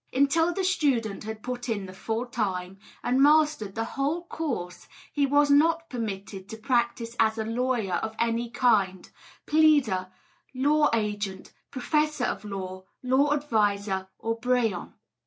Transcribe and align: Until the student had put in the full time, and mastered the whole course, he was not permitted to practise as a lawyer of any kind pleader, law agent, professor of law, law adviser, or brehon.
Until 0.11 0.51
the 0.51 0.63
student 0.63 1.25
had 1.25 1.43
put 1.43 1.69
in 1.69 1.85
the 1.85 1.93
full 1.93 2.25
time, 2.25 2.79
and 3.03 3.21
mastered 3.21 3.75
the 3.75 3.83
whole 3.83 4.23
course, 4.25 4.87
he 5.13 5.27
was 5.27 5.51
not 5.51 5.91
permitted 5.91 6.49
to 6.49 6.57
practise 6.57 7.15
as 7.19 7.37
a 7.37 7.45
lawyer 7.45 7.93
of 7.93 8.15
any 8.17 8.49
kind 8.49 9.07
pleader, 9.45 10.09
law 10.55 10.89
agent, 10.95 11.53
professor 11.69 12.25
of 12.25 12.43
law, 12.43 12.85
law 13.03 13.31
adviser, 13.31 14.07
or 14.17 14.39
brehon. 14.39 14.93